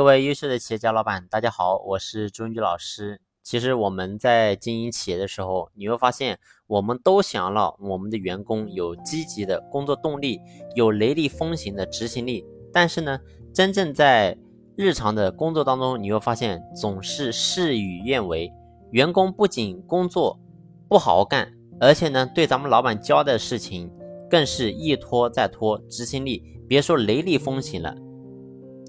[0.00, 3.20] 各位优秀的企业家老板，大家好，我是朱文举老师。
[3.42, 10.40] 其实我们在经营企业的时候，你会发现，我们都想让我们的员工有积极的工作动力，
[10.74, 12.42] 有雷厉风行的执行力。
[12.72, 13.20] 但是呢，
[13.52, 14.34] 真正在
[14.74, 18.50] 日常的工作当中，你会发现总是事与愿违。
[18.92, 20.40] 员工不仅工作
[20.88, 23.92] 不好好干，而且呢，对咱们老板交代的事情
[24.30, 27.94] 更是一拖再拖，执行力别说雷厉风行了，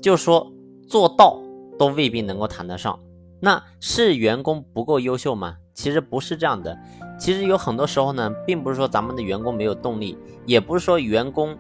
[0.01, 0.49] 就说
[0.91, 1.39] 做到
[1.79, 2.99] 都未必能够谈得上。
[3.39, 5.55] 那是员工不够优秀吗？
[5.73, 6.77] 其实不是这样的。
[7.17, 11.57] 其实有很多时候呢，并不是说咱们的员工没有动力，也不是说员工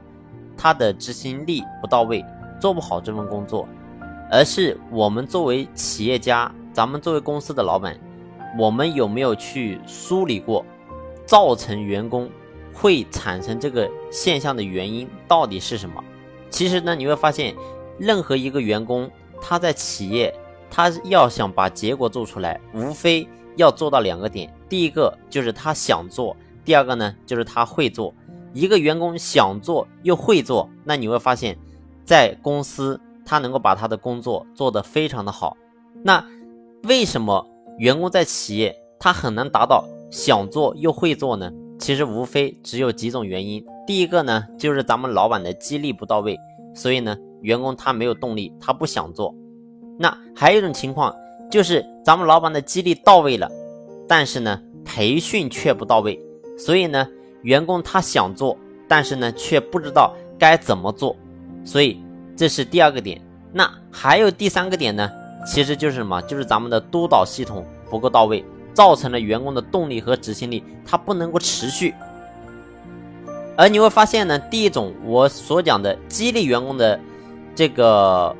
[0.57, 2.25] 他的执行力不到位，
[2.59, 3.65] 做不好这份工作，
[4.29, 7.97] 而是我们作为企业家，咱们作为公司的老板，
[8.59, 10.65] 我们有没有去梳理过，
[11.25, 12.29] 造成员工
[12.73, 16.03] 会产生这个现象的原因到底是什么？
[16.49, 17.55] 其实呢，你会发现，
[17.97, 19.09] 任何一个员工
[19.41, 20.33] 他在企业。
[20.73, 23.27] 他要想把结果做出来，无非
[23.57, 24.49] 要做到两个点。
[24.69, 28.13] 第一个就是他想做，第二个呢就是他会做。
[28.53, 31.57] 一个员工想做又会做，那你会发现，
[32.05, 35.57] 在公司他能够把他的工作做得非常的好。
[36.01, 36.25] 那
[36.83, 37.45] 为什么
[37.77, 41.51] 员工在企业他很难达到想做又会做呢？
[41.77, 43.61] 其实无非只有几种原因。
[43.85, 46.39] 第一个呢就是咱们老板的激励不到位，
[46.73, 49.33] 所以呢员工他没有动力，他不想做。
[49.99, 51.15] 那还有一种情况，
[51.49, 53.49] 就是咱们老板的激励到位了，
[54.07, 56.19] 但是呢，培训却不到位，
[56.57, 57.07] 所以呢，
[57.43, 61.15] 员工他想做，但是呢，却不知道该怎么做，
[61.63, 62.01] 所以
[62.35, 63.21] 这是第二个点。
[63.53, 65.09] 那还有第三个点呢，
[65.45, 66.21] 其实就是什么？
[66.23, 71.93] 就是咱们的督导系统不够到位，造成了员工的动力和执行力它不能够持续。
[73.57, 76.97] 而你会发现呢，第一种我所讲的激励员工的
[77.55, 78.35] 这个。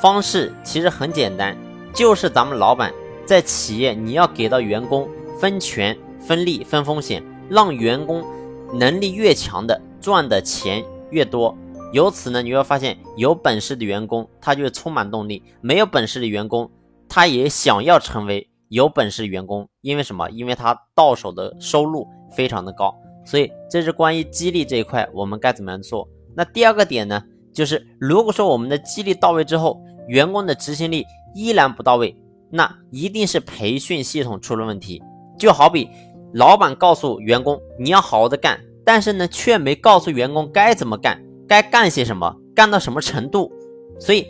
[0.00, 1.54] 方式其实很简单，
[1.92, 2.90] 就是咱们老板
[3.26, 5.06] 在企业，你要给到员工
[5.38, 8.24] 分权、分利、分风险，让员工
[8.72, 11.54] 能力越强的赚的钱越多。
[11.92, 16.70] 由此呢，你会发现有本事的员工他就充满动力，没有本事的员工
[17.06, 19.68] 他也想要成为有本事的员工。
[19.82, 20.30] 因为什么？
[20.30, 22.94] 因为他到手的收入非常的高。
[23.26, 26.08] 所以这是关于激励这一块，我们该怎么样做？
[26.34, 27.22] 那第二个点呢，
[27.52, 32.16] 就是如果说我们的激励到位之后，员工的执行力依然不到位，
[32.50, 35.02] 那一定是培训系统出了问题。
[35.38, 35.88] 就好比
[36.32, 43.50] 老板告诉员工你要好好的干，但是呢却没告诉员工该怎么干，该干些什么，干到什么程度。
[43.98, 44.26] 所以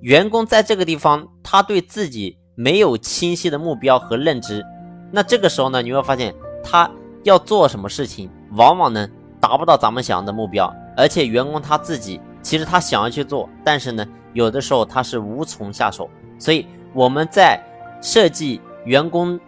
[0.00, 4.64] 员工在这个地方他对自己没有清晰的目标和认知。
[5.10, 6.90] 那这个时候呢，你会发现他
[7.22, 9.08] 要做什么事情，往往呢
[9.40, 14.06] 达不到咱们想要的目标，而且员工他自己其实他想要去做，但是呢。
[14.34, 16.08] 有的时候他是无从下手，
[16.38, 17.62] 所以我们在
[18.00, 19.38] 设计员工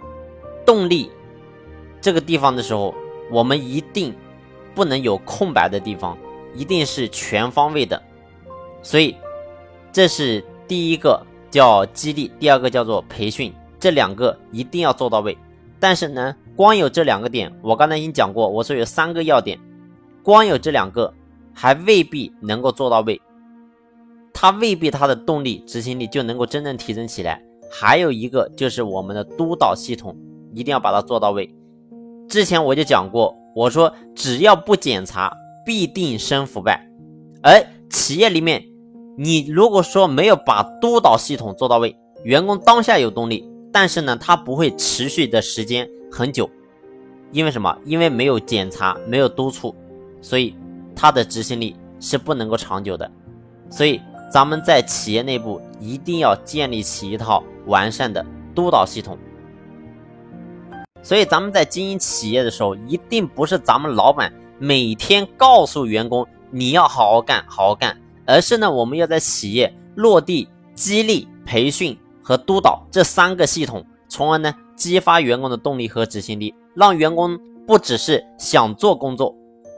[0.66, 1.10] 动力
[2.02, 2.94] 这个地方的时候，
[3.30, 4.14] 我们一定
[4.74, 6.18] 不能有空白的地方，
[6.54, 8.02] 一定是全方位的。
[8.82, 9.16] 所以
[9.90, 11.18] 这是第一个
[11.50, 13.50] 叫激励，第二个叫做培训，
[13.80, 15.34] 这两个一定要做到位。
[15.80, 19.58] 但是呢，光有这两个点，我刚才已经讲过，我说有三个要点，
[20.22, 21.10] 光有这两个
[21.54, 23.20] 还未必能够做到位。
[24.32, 27.40] 他未必他的动力、执行力就能够真正提升起来。
[27.70, 30.16] 还有一个就是我们的督导系统，
[30.52, 31.52] 一定要把它做到位。
[32.28, 35.32] 之前我就讲过，我说只要不检查，
[35.64, 36.88] 必定生腐败。
[37.42, 38.64] 而企业里面，
[39.16, 46.50] 你如果说没有把督导系统做到位，员工当下有动力，但是呢，他不会持续的时间很久。
[47.30, 47.76] 因为什么？
[47.84, 49.74] 因为没有检查，没有督促，
[50.20, 50.54] 所以
[50.94, 53.10] 他的执行力是不能够长久的。
[53.70, 54.00] 所以。
[54.32, 59.16] 咱们在企业内部一定要建立起一套完善的督导系统。
[61.04, 77.38] 所以咱们在经营企业的时候，一定不是咱们老板每天告诉员工你要好好干，好好干，而是呢，我们要在企业落地激励、培训和督导这三个系统，从而呢激发员工的动力和执行力，让员工
[77.68, 79.32] 不只是想做工作，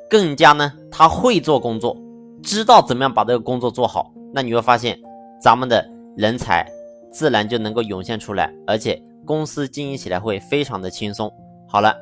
[0.08, 1.96] 更加呢他会做工作，
[2.42, 4.12] 知道怎么样把这个工作做好。
[4.32, 4.98] 那你会发现，
[5.40, 5.84] 咱们的
[6.16, 6.66] 人才
[7.12, 11.32] 自然就能够涌现出来，而且公司经营起来会非常的轻松。
[11.66, 11.94] 好了，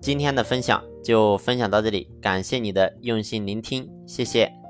[0.00, 4.61] 今天的分享就分享到这里，感谢你的用心聆听，谢谢。